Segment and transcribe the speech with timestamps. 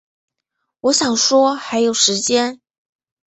[0.79, 2.59] 我想说还有时间